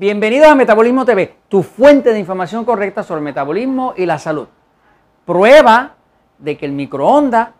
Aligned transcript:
Bienvenidos 0.00 0.48
a 0.48 0.54
Metabolismo 0.54 1.04
TV, 1.04 1.34
tu 1.46 1.62
fuente 1.62 2.14
de 2.14 2.18
información 2.18 2.64
correcta 2.64 3.02
sobre 3.02 3.18
el 3.18 3.24
metabolismo 3.24 3.92
y 3.94 4.06
la 4.06 4.18
salud. 4.18 4.48
Prueba 5.26 5.96
de 6.38 6.56
que 6.56 6.64
el 6.64 6.72
microondas 6.72 7.50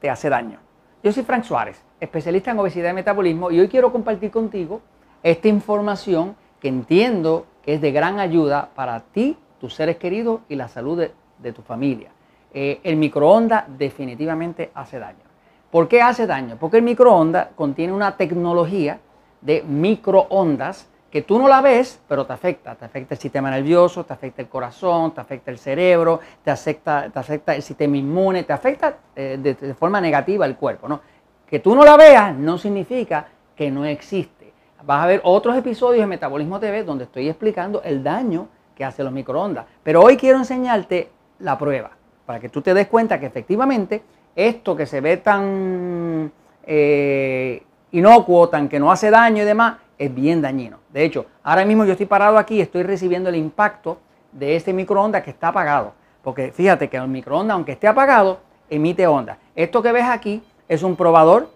te 0.00 0.08
hace 0.08 0.30
daño. 0.30 0.60
Yo 1.02 1.12
soy 1.12 1.24
Frank 1.24 1.44
Suárez, 1.44 1.84
especialista 2.00 2.52
en 2.52 2.58
obesidad 2.58 2.92
y 2.92 2.94
metabolismo, 2.94 3.50
y 3.50 3.60
hoy 3.60 3.68
quiero 3.68 3.92
compartir 3.92 4.30
contigo 4.30 4.80
esta 5.22 5.48
información 5.48 6.36
que 6.58 6.68
entiendo 6.68 7.44
que 7.62 7.74
es 7.74 7.82
de 7.82 7.92
gran 7.92 8.18
ayuda 8.18 8.70
para 8.74 9.00
ti, 9.00 9.36
tus 9.60 9.74
seres 9.74 9.98
queridos 9.98 10.40
y 10.48 10.54
la 10.54 10.68
salud 10.68 11.06
de, 11.38 11.52
tu 11.52 11.60
familia. 11.60 12.12
Eh, 12.54 12.80
el 12.82 12.96
microondas 12.96 13.64
definitivamente 13.76 14.70
hace 14.72 14.98
daño. 14.98 15.26
¿Por 15.70 15.86
qué 15.86 16.00
hace 16.00 16.26
daño? 16.26 16.56
Porque 16.58 16.78
el 16.78 16.82
microondas 16.82 17.48
contiene 17.54 17.92
una 17.92 18.16
tecnología 18.16 19.00
de 19.42 19.62
microondas 19.64 20.88
que 21.10 21.22
tú 21.22 21.38
no 21.38 21.48
la 21.48 21.60
ves, 21.60 22.00
pero 22.06 22.24
te 22.24 22.32
afecta. 22.32 22.74
Te 22.76 22.84
afecta 22.84 23.14
el 23.14 23.20
sistema 23.20 23.50
nervioso, 23.50 24.04
te 24.04 24.12
afecta 24.12 24.42
el 24.42 24.48
corazón, 24.48 25.12
te 25.12 25.20
afecta 25.20 25.50
el 25.50 25.58
cerebro, 25.58 26.20
te 26.44 26.50
afecta, 26.50 27.10
te 27.10 27.18
afecta 27.18 27.54
el 27.54 27.62
sistema 27.62 27.96
inmune, 27.96 28.44
te 28.44 28.52
afecta 28.52 28.96
eh, 29.16 29.38
de, 29.40 29.74
forma 29.74 30.00
negativa 30.00 30.46
el 30.46 30.56
cuerpo. 30.56 30.88
¿no? 30.88 31.00
Que 31.48 31.58
tú 31.58 31.74
no 31.74 31.84
la 31.84 31.96
veas 31.96 32.34
no 32.34 32.58
significa 32.58 33.26
que 33.56 33.70
no 33.70 33.84
existe. 33.84 34.52
Vas 34.84 35.04
a 35.04 35.06
ver 35.06 35.20
otros 35.24 35.56
episodios 35.56 36.02
de 36.02 36.06
Metabolismo 36.06 36.60
TV 36.60 36.84
donde 36.84 37.04
estoy 37.04 37.28
explicando 37.28 37.82
el 37.82 38.02
daño 38.02 38.48
que 38.74 38.84
hace 38.84 39.02
los 39.02 39.12
microondas. 39.12 39.66
Pero 39.82 40.02
hoy 40.02 40.16
quiero 40.16 40.38
enseñarte 40.38 41.10
la 41.40 41.58
prueba, 41.58 41.90
para 42.24 42.38
que 42.38 42.48
tú 42.48 42.62
te 42.62 42.72
des 42.72 42.86
cuenta 42.86 43.18
que 43.18 43.26
efectivamente 43.26 44.02
esto 44.34 44.76
que 44.76 44.86
se 44.86 45.00
ve 45.00 45.16
tan 45.18 46.32
eh, 46.64 47.62
inocuo, 47.90 48.48
tan 48.48 48.68
que 48.68 48.78
no 48.78 48.90
hace 48.92 49.10
daño 49.10 49.42
y 49.42 49.46
demás, 49.46 49.76
es 50.00 50.14
bien 50.14 50.40
dañino. 50.40 50.78
De 50.88 51.04
hecho, 51.04 51.26
ahora 51.42 51.66
mismo 51.66 51.84
yo 51.84 51.92
estoy 51.92 52.06
parado 52.06 52.38
aquí 52.38 52.54
y 52.54 52.60
estoy 52.62 52.82
recibiendo 52.84 53.28
el 53.28 53.36
impacto 53.36 53.98
de 54.32 54.56
este 54.56 54.72
microondas 54.72 55.22
que 55.22 55.28
está 55.28 55.48
apagado. 55.48 55.92
Porque 56.24 56.52
fíjate 56.52 56.88
que 56.88 56.96
el 56.96 57.06
microondas, 57.06 57.54
aunque 57.54 57.72
esté 57.72 57.86
apagado, 57.86 58.40
emite 58.70 59.06
onda. 59.06 59.36
Esto 59.54 59.82
que 59.82 59.92
ves 59.92 60.06
aquí 60.06 60.42
es 60.68 60.82
un 60.82 60.96
probador, 60.96 61.50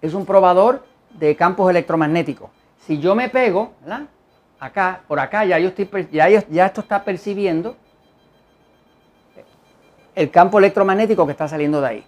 es 0.00 0.14
un 0.14 0.24
probador 0.24 0.86
de 1.10 1.36
campos 1.36 1.68
electromagnéticos. 1.68 2.48
Si 2.86 2.98
yo 2.98 3.14
me 3.14 3.28
pego, 3.28 3.72
¿verdad? 3.82 4.06
Acá, 4.58 5.02
por 5.06 5.20
acá, 5.20 5.44
ya, 5.44 5.58
yo 5.58 5.68
estoy, 5.68 6.08
ya, 6.10 6.30
ya 6.30 6.64
esto 6.64 6.80
está 6.80 7.04
percibiendo 7.04 7.76
el 10.14 10.30
campo 10.30 10.58
electromagnético 10.58 11.26
que 11.26 11.32
está 11.32 11.46
saliendo 11.46 11.82
de 11.82 11.86
ahí, 11.88 12.04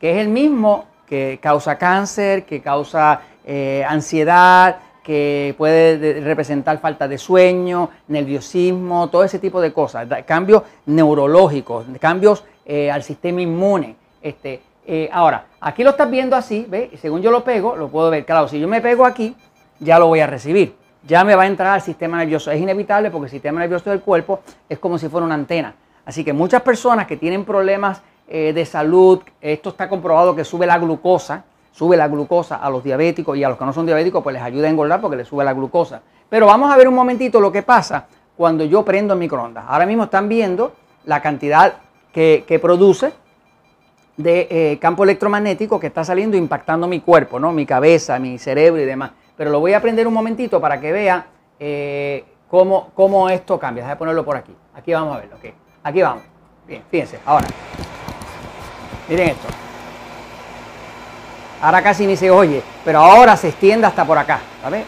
que 0.00 0.10
es 0.10 0.18
el 0.18 0.28
mismo 0.28 0.86
que 1.06 1.38
causa 1.40 1.78
cáncer, 1.78 2.44
que 2.44 2.60
causa 2.60 3.22
eh, 3.44 3.84
ansiedad, 3.88 4.76
que 5.08 5.54
puede 5.56 6.20
representar 6.20 6.80
falta 6.80 7.08
de 7.08 7.16
sueño, 7.16 7.88
nerviosismo, 8.08 9.08
todo 9.08 9.24
ese 9.24 9.38
tipo 9.38 9.58
de 9.58 9.72
cosas, 9.72 10.06
cambios 10.26 10.64
neurológicos, 10.84 11.86
cambios 11.98 12.44
eh, 12.66 12.90
al 12.90 13.02
sistema 13.02 13.40
inmune. 13.40 13.96
Este, 14.20 14.60
eh, 14.86 15.08
ahora, 15.10 15.46
aquí 15.62 15.82
lo 15.82 15.90
estás 15.90 16.10
viendo 16.10 16.36
así, 16.36 16.66
¿ves? 16.68 16.90
Según 17.00 17.22
yo 17.22 17.30
lo 17.30 17.42
pego, 17.42 17.74
lo 17.74 17.88
puedo 17.88 18.10
ver. 18.10 18.26
Claro, 18.26 18.48
si 18.48 18.60
yo 18.60 18.68
me 18.68 18.82
pego 18.82 19.06
aquí, 19.06 19.34
ya 19.80 19.98
lo 19.98 20.08
voy 20.08 20.20
a 20.20 20.26
recibir. 20.26 20.74
Ya 21.06 21.24
me 21.24 21.34
va 21.34 21.44
a 21.44 21.46
entrar 21.46 21.72
al 21.72 21.80
sistema 21.80 22.18
nervioso. 22.18 22.50
Es 22.50 22.60
inevitable 22.60 23.10
porque 23.10 23.24
el 23.24 23.30
sistema 23.30 23.60
nervioso 23.60 23.88
del 23.88 24.02
cuerpo 24.02 24.40
es 24.68 24.78
como 24.78 24.98
si 24.98 25.08
fuera 25.08 25.24
una 25.24 25.36
antena. 25.36 25.74
Así 26.04 26.22
que 26.22 26.34
muchas 26.34 26.60
personas 26.60 27.06
que 27.06 27.16
tienen 27.16 27.46
problemas 27.46 28.02
de 28.28 28.66
salud, 28.66 29.22
esto 29.40 29.70
está 29.70 29.88
comprobado 29.88 30.36
que 30.36 30.44
sube 30.44 30.66
la 30.66 30.76
glucosa, 30.76 31.44
sube 31.78 31.96
la 31.96 32.08
glucosa 32.08 32.56
a 32.56 32.68
los 32.70 32.82
diabéticos 32.82 33.36
y 33.36 33.44
a 33.44 33.48
los 33.48 33.56
que 33.56 33.64
no 33.64 33.72
son 33.72 33.86
diabéticos, 33.86 34.20
pues 34.20 34.34
les 34.34 34.42
ayuda 34.42 34.66
a 34.66 34.70
engordar 34.70 35.00
porque 35.00 35.16
les 35.16 35.28
sube 35.28 35.44
la 35.44 35.52
glucosa. 35.52 36.02
Pero 36.28 36.46
vamos 36.46 36.72
a 36.72 36.76
ver 36.76 36.88
un 36.88 36.94
momentito 36.94 37.40
lo 37.40 37.52
que 37.52 37.62
pasa 37.62 38.06
cuando 38.36 38.64
yo 38.64 38.84
prendo 38.84 39.14
el 39.14 39.20
microondas. 39.20 39.64
Ahora 39.68 39.86
mismo 39.86 40.04
están 40.04 40.28
viendo 40.28 40.72
la 41.04 41.22
cantidad 41.22 41.74
que, 42.12 42.58
produce 42.60 43.12
de 44.16 44.48
eh, 44.50 44.78
campo 44.80 45.04
electromagnético 45.04 45.78
que 45.78 45.86
está 45.86 46.02
saliendo 46.02 46.36
impactando 46.36 46.88
mi 46.88 46.98
cuerpo, 46.98 47.38
¿no? 47.38 47.52
mi 47.52 47.64
cabeza, 47.64 48.18
mi 48.18 48.38
cerebro 48.38 48.82
y 48.82 48.84
demás. 48.84 49.12
Pero 49.36 49.50
lo 49.50 49.60
voy 49.60 49.72
a 49.72 49.80
prender 49.80 50.08
un 50.08 50.14
momentito 50.14 50.60
para 50.60 50.80
que 50.80 50.90
vea 50.90 51.26
eh, 51.60 52.24
cómo, 52.50 52.90
cómo, 52.96 53.30
esto 53.30 53.56
cambia. 53.56 53.84
Déjame 53.84 53.98
ponerlo 53.98 54.24
por 54.24 54.36
aquí. 54.36 54.54
Aquí 54.74 54.92
vamos 54.92 55.16
a 55.16 55.20
verlo. 55.20 55.36
¿ok? 55.36 55.54
Aquí 55.84 56.02
vamos. 56.02 56.24
Bien, 56.66 56.82
fíjense. 56.90 57.20
Ahora, 57.24 57.46
miren 59.08 59.28
esto. 59.28 59.67
Ahora 61.60 61.82
casi 61.82 62.06
ni 62.06 62.16
se 62.16 62.30
oye, 62.30 62.62
pero 62.84 63.00
ahora 63.00 63.36
se 63.36 63.48
extiende 63.48 63.86
hasta 63.86 64.04
por 64.04 64.18
acá. 64.18 64.40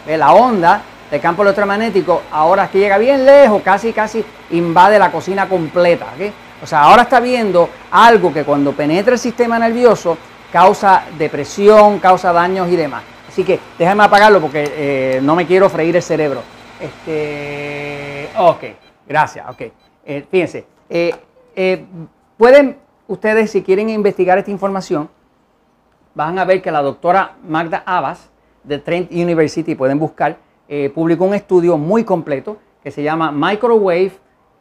La 0.06 0.32
onda 0.32 0.82
del 1.10 1.20
campo 1.20 1.42
electromagnético 1.42 2.22
ahora 2.31 2.64
es 2.64 2.70
que 2.70 2.78
llega 2.78 2.97
bien 2.98 3.26
lejos, 3.26 3.62
casi 3.62 3.92
casi 3.92 4.25
invade 4.50 4.98
la 4.98 5.10
cocina 5.10 5.48
completa. 5.48 6.06
O 6.62 6.66
sea, 6.66 6.82
ahora 6.82 7.03
está 7.03 7.20
viendo 7.20 7.69
algo 7.91 8.32
que 8.32 8.44
cuando 8.44 8.72
penetra 8.72 9.14
el 9.14 9.19
sistema 9.19 9.58
nervioso 9.58 10.16
causa 10.53 11.04
depresión, 11.19 11.98
causa 11.98 12.32
daños 12.32 12.69
y 12.69 12.76
demás. 12.76 13.02
Así 13.28 13.44
que 13.44 13.58
déjame 13.78 14.04
apagarlo 14.04 14.41
porque 14.41 14.64
eh, 14.75 15.20
no 15.22 15.34
me 15.34 15.47
quiero 15.47 15.69
freír 15.69 15.97
el 15.97 16.02
cerebro. 16.02 16.42
Este, 16.81 18.28
ok, 18.37 18.64
gracias, 19.06 19.48
ok. 19.48 19.62
Eh, 20.04 20.25
fíjense, 20.31 20.64
eh, 20.88 21.84
pueden 22.37 22.76
ustedes, 23.06 23.50
si 23.50 23.62
quieren 23.62 23.88
investigar 23.91 24.38
esta 24.38 24.50
información, 24.50 25.08
van 26.15 26.38
a 26.38 26.44
ver 26.44 26.60
que 26.62 26.71
la 26.71 26.82
doctora 26.82 27.37
Magda 27.47 27.82
Abbas 27.87 28.31
de 28.65 28.78
Trent 28.78 29.10
University, 29.12 29.75
pueden 29.75 29.98
buscar, 29.98 30.38
eh, 30.69 30.91
publicó 30.94 31.25
un 31.25 31.34
estudio 31.34 31.76
muy 31.78 32.04
completo 32.04 32.59
que 32.82 32.91
se 32.91 33.03
llama 33.03 33.31
Microwave 33.32 34.12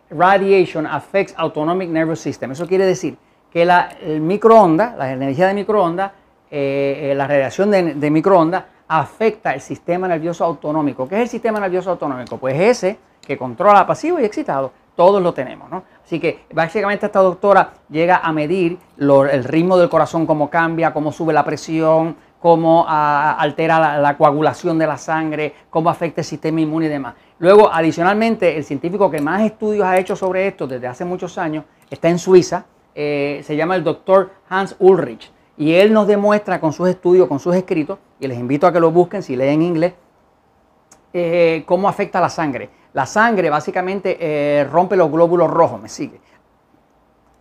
Radiation 0.10 0.88
Affects 0.88 1.34
Autonomic 1.38 1.90
Nervous 1.90 2.20
System. 2.20 2.52
Eso 2.52 2.68
quiere 2.68 2.86
decir 2.86 3.18
que 3.52 3.66
la, 3.66 3.90
el 4.02 4.22
microondas, 4.22 4.98
la 4.98 5.12
energía 5.12 5.48
de 5.48 5.54
microondas, 5.54 6.12
eh, 6.52 7.12
eh, 7.12 7.16
la 7.16 7.28
radiación 7.28 7.72
de, 7.72 7.94
de 7.96 8.12
microondas 8.12 8.64
afecta 8.88 9.54
el 9.54 9.62
sistema 9.62 10.08
nervioso 10.08 10.44
autonómico. 10.44 11.08
¿Qué 11.08 11.16
es 11.16 11.22
el 11.22 11.30
sistema 11.30 11.60
nervioso 11.60 11.92
autonómico? 11.92 12.38
Pues 12.38 12.60
ese 12.60 12.98
que 13.22 13.38
controla 13.38 13.86
pasivo 13.86 14.20
y 14.20 14.26
excitado 14.26 14.72
todos 15.00 15.24
lo 15.24 15.34
tenemos, 15.34 15.70
¿no? 15.70 15.84
Así 16.04 16.20
que 16.20 16.42
básicamente 16.52 17.06
esta 17.06 17.22
doctora 17.22 17.72
llega 17.90 18.18
a 18.18 18.34
medir 18.34 18.78
el 18.98 19.44
ritmo 19.46 19.78
del 19.78 19.88
corazón, 19.88 20.26
cómo 20.26 20.50
cambia, 20.50 20.92
cómo 20.92 21.14
sube 21.14 21.32
la 21.32 21.46
presión, 21.46 22.18
cómo 22.42 22.84
ah, 22.86 23.38
altera 23.40 23.98
la, 23.98 24.18
coagulación 24.18 24.78
de 24.78 24.86
la 24.86 24.98
sangre, 24.98 25.54
cómo 25.70 25.90
afecta 25.90 26.20
el 26.20 26.26
sistema 26.26 26.60
inmune 26.60 26.88
y 26.88 26.90
demás. 26.90 27.14
Luego, 27.38 27.72
adicionalmente, 27.72 28.58
el 28.58 28.66
científico 28.66 29.10
que 29.10 29.22
más 29.22 29.42
estudios 29.44 29.86
ha 29.86 29.98
hecho 29.98 30.18
sobre 30.18 30.46
esto 30.48 30.68
desde 30.68 30.88
hace 30.88 31.06
muchos 31.06 31.38
años 31.38 31.64
está 31.90 32.10
en 32.10 32.20
Suiza, 32.20 32.66
eh, 32.94 33.42
se 33.46 33.56
llama 33.56 33.78
el 33.78 33.86
doctor 33.86 34.32
Hans 34.50 34.76
Ulrich, 34.80 35.32
y 35.56 35.76
él 35.76 35.94
nos 35.94 36.08
demuestra 36.08 36.60
con 36.60 36.74
sus 36.74 36.90
estudios, 36.90 37.30
con 37.30 37.40
sus 37.40 37.56
escritos, 37.56 38.00
y 38.20 38.28
les 38.28 38.38
invito 38.38 38.68
a 38.68 38.74
que 38.74 38.82
lo 38.82 38.92
busquen 38.92 39.24
si 39.24 39.38
leen 39.38 39.62
inglés, 39.62 39.94
eh, 41.14 41.64
cómo 41.66 41.88
afecta 41.88 42.20
la 42.20 42.28
sangre. 42.28 42.70
La 42.94 43.06
sangre 43.06 43.50
básicamente 43.50 44.18
eh, 44.20 44.64
rompe 44.66 44.96
los 44.96 45.12
glóbulos 45.12 45.50
rojos, 45.50 45.82
me 45.82 45.90
sigue. 45.90 46.20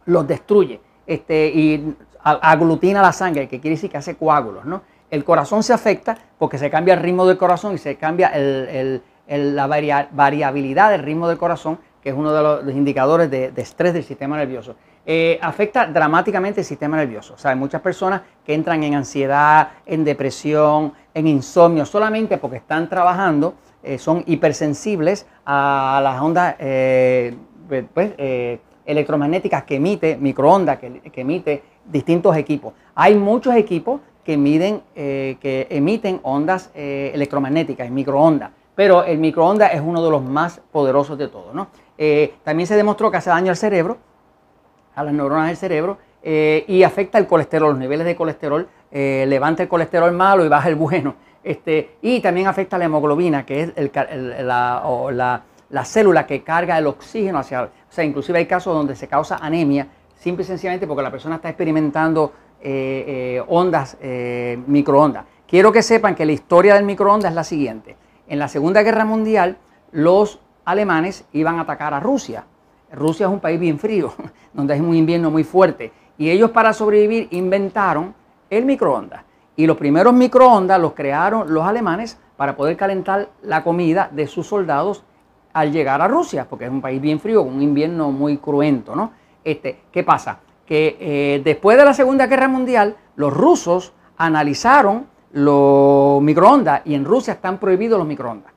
Los 0.06 0.26
destruye 0.26 0.80
este, 1.06 1.48
y 1.48 1.96
aglutina 2.22 3.00
la 3.00 3.12
sangre, 3.12 3.48
que 3.48 3.60
quiere 3.60 3.76
decir 3.76 3.90
que 3.90 3.96
hace 3.96 4.16
coágulos. 4.16 4.64
¿no? 4.64 4.82
El 5.10 5.24
corazón 5.24 5.62
se 5.62 5.72
afecta 5.72 6.16
porque 6.38 6.58
se 6.58 6.70
cambia 6.70 6.94
el 6.94 7.00
ritmo 7.00 7.26
del 7.26 7.38
corazón 7.38 7.74
y 7.74 7.78
se 7.78 7.96
cambia 7.96 8.30
la 9.26 9.66
variabilidad 10.12 10.90
del 10.90 11.02
ritmo 11.02 11.28
del 11.28 11.38
corazón, 11.38 11.78
que 12.02 12.10
es 12.10 12.14
uno 12.14 12.32
de 12.32 12.42
los, 12.64 12.76
indicadores 12.76 13.30
de, 13.30 13.52
estrés 13.56 13.94
del 13.94 14.04
sistema 14.04 14.36
nervioso. 14.36 14.76
Eh, 15.06 15.38
afecta 15.40 15.86
dramáticamente 15.86 16.60
el 16.60 16.66
sistema 16.66 16.98
nervioso. 16.98 17.32
O 17.34 17.38
sea, 17.38 17.52
hay 17.52 17.56
muchas 17.56 17.80
personas 17.80 18.20
que 18.44 18.52
entran 18.52 18.82
en 18.82 18.94
ansiedad, 18.94 19.70
en 19.86 20.04
depresión, 20.04 20.92
en 21.14 21.26
insomnio, 21.26 21.86
solamente 21.86 22.36
porque 22.36 22.58
están 22.58 22.90
trabajando 22.90 23.54
eh, 23.82 23.96
son 23.98 24.24
hipersensibles 24.26 25.26
a 25.46 26.00
las 26.02 26.20
ondas 26.20 26.56
eh, 26.58 27.36
pues, 27.68 27.84
pues, 27.94 28.10
eh, 28.18 28.58
electromagnéticas 28.84 29.62
que 29.62 29.76
emite, 29.76 30.16
microondas 30.16 30.78
que, 30.78 31.00
emite 31.14 31.62
distintos 31.84 32.36
equipos. 32.36 32.72
Hay 32.96 33.14
muchos 33.14 33.54
equipos 33.54 34.00
que, 34.24 34.36
miden, 34.36 34.82
que 34.94 35.66
emiten 35.70 36.20
ondas 36.22 36.70
electromagnéticas, 36.74 37.90
microondas, 37.90 38.50
pero 38.74 39.04
el 39.04 39.18
microondas 39.18 39.72
es 39.74 39.80
uno 39.80 40.04
de 40.04 40.10
los 40.10 40.22
más 40.22 40.60
poderosos 40.72 41.16
de 41.16 41.28
todos. 41.28 41.68
también 42.44 42.66
se 42.66 42.76
demostró 42.76 43.10
que 43.10 43.18
hace 43.18 43.30
daño 43.30 43.50
al 43.50 43.56
cerebro, 43.56 43.98
a 44.94 45.04
las 45.04 45.14
neuronas 45.14 45.48
del 45.48 45.56
cerebro, 45.56 45.98
y 46.22 46.82
afecta 46.82 47.18
el 47.18 47.26
colesterol, 47.26 47.70
los 47.70 47.78
niveles 47.78 48.06
de 48.06 48.16
colesterol, 48.16 48.68
levanta 48.90 49.62
el 49.62 49.68
colesterol 49.68 50.12
malo 50.12 50.44
y 50.44 50.48
baja 50.48 50.68
el 50.68 50.74
bueno. 50.74 51.14
Este, 51.48 51.96
y 52.02 52.20
también 52.20 52.46
afecta 52.46 52.76
la 52.76 52.84
hemoglobina, 52.84 53.46
que 53.46 53.62
es 53.62 53.72
la, 54.44 55.42
célula 55.82 56.26
que 56.26 56.42
carga 56.42 56.76
el 56.76 56.86
oxígeno 56.86 57.38
hacia... 57.38 57.62
O 57.62 57.68
sea, 57.88 58.04
inclusive 58.04 58.38
hay 58.38 58.44
casos 58.44 58.74
donde 58.74 58.94
se 58.94 59.08
causa 59.08 59.38
anemia, 59.40 59.86
simple 60.14 60.42
y 60.42 60.46
sencillamente 60.46 60.86
porque 60.86 61.02
la 61.02 61.10
persona 61.10 61.36
está 61.36 61.48
experimentando 61.48 62.34
eh, 62.60 63.38
eh, 63.38 63.44
ondas, 63.48 63.96
eh, 64.02 64.60
microondas. 64.66 65.24
Quiero 65.46 65.72
que 65.72 65.82
sepan 65.82 66.14
que 66.14 66.26
la 66.26 66.32
historia 66.32 66.74
del 66.74 66.84
microondas 66.84 67.30
es 67.30 67.34
la 67.34 67.44
siguiente. 67.44 67.96
en 68.28 68.38
la 68.38 68.48
Segunda 68.48 68.82
Guerra 68.82 69.06
Mundial 69.06 69.56
los 69.90 70.40
alemanes 70.66 71.24
iban 71.32 71.58
a 71.58 71.62
atacar 71.62 71.94
a 71.94 72.00
Rusia. 72.00 72.44
Rusia 72.92 73.24
es 73.24 73.32
un 73.32 73.40
país 73.40 73.58
bien 73.58 73.78
frío, 73.78 74.12
donde 74.52 74.74
hay 74.74 74.80
un 74.80 74.94
invierno 74.94 75.30
muy 75.30 75.44
fuerte. 75.44 75.92
Y 76.18 76.28
ellos 76.28 76.50
para 76.50 76.74
sobrevivir 76.74 77.28
inventaron 77.30 78.14
el 78.50 78.66
microondas. 78.66 79.27
Y 79.58 79.66
los 79.66 79.76
primeros 79.76 80.14
microondas 80.14 80.80
los 80.80 80.92
crearon 80.92 81.52
los 81.52 81.66
alemanes 81.66 82.16
para 82.36 82.54
poder 82.54 82.76
calentar 82.76 83.30
la 83.42 83.64
comida 83.64 84.08
de 84.12 84.28
sus 84.28 84.46
soldados 84.46 85.02
al 85.52 85.72
llegar 85.72 86.00
a 86.00 86.06
Rusia, 86.06 86.46
porque 86.48 86.66
es 86.66 86.70
un 86.70 86.80
país 86.80 87.00
bien 87.00 87.18
frío, 87.18 87.42
con 87.42 87.54
un 87.54 87.62
invierno 87.62 88.12
muy 88.12 88.36
cruento, 88.36 88.94
¿no? 88.94 89.10
Este, 89.42 89.80
¿Qué 89.90 90.04
pasa? 90.04 90.38
Que 90.64 90.96
eh, 91.00 91.42
después 91.42 91.76
de 91.76 91.84
la 91.84 91.92
Segunda 91.92 92.28
Guerra 92.28 92.46
Mundial, 92.46 92.94
los 93.16 93.34
rusos 93.34 93.94
analizaron 94.16 95.08
los 95.32 96.22
microondas 96.22 96.82
y 96.84 96.94
en 96.94 97.04
Rusia 97.04 97.32
están 97.32 97.58
prohibidos 97.58 97.98
los 97.98 98.06
microondas. 98.06 98.52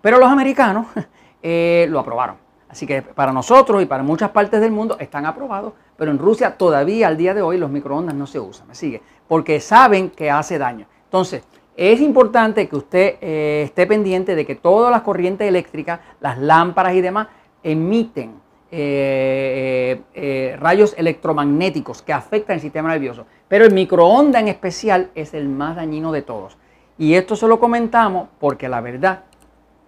Pero 0.00 0.18
los 0.18 0.30
americanos 0.30 0.86
eh, 1.42 1.86
lo 1.90 2.00
aprobaron. 2.00 2.36
Así 2.70 2.86
que 2.86 3.02
para 3.02 3.30
nosotros 3.30 3.82
y 3.82 3.86
para 3.86 4.02
muchas 4.02 4.30
partes 4.30 4.60
del 4.60 4.72
mundo 4.72 4.96
están 4.98 5.26
aprobados, 5.26 5.74
pero 5.96 6.10
en 6.10 6.18
Rusia 6.18 6.56
todavía 6.56 7.08
al 7.08 7.16
día 7.16 7.32
de 7.34 7.42
hoy 7.42 7.58
los 7.58 7.70
microondas 7.70 8.14
no 8.14 8.26
se 8.26 8.40
usan, 8.40 8.68
¿me 8.68 8.74
sigue? 8.74 9.02
Porque 9.28 9.60
saben 9.60 10.10
que 10.10 10.30
hace 10.30 10.58
daño. 10.58 10.86
Entonces, 11.04 11.42
es 11.76 12.00
importante 12.00 12.68
que 12.68 12.76
usted 12.76 13.16
eh, 13.20 13.62
esté 13.64 13.86
pendiente 13.86 14.34
de 14.34 14.46
que 14.46 14.54
todas 14.54 14.90
las 14.90 15.02
corrientes 15.02 15.46
eléctricas, 15.46 16.00
las 16.20 16.38
lámparas 16.38 16.94
y 16.94 17.02
demás, 17.02 17.28
emiten 17.62 18.40
eh, 18.70 20.00
eh, 20.14 20.56
rayos 20.58 20.94
electromagnéticos 20.96 22.02
que 22.02 22.12
afectan 22.12 22.54
el 22.54 22.60
sistema 22.60 22.88
nervioso. 22.88 23.26
Pero 23.48 23.64
el 23.64 23.74
microondas 23.74 24.42
en 24.42 24.48
especial 24.48 25.10
es 25.14 25.34
el 25.34 25.48
más 25.48 25.76
dañino 25.76 26.12
de 26.12 26.22
todos. 26.22 26.56
Y 26.98 27.14
esto 27.14 27.36
se 27.36 27.46
lo 27.46 27.60
comentamos 27.60 28.28
porque 28.40 28.68
la 28.68 28.80
verdad 28.80 29.24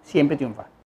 siempre 0.03 0.37
triunfa. 0.37 0.78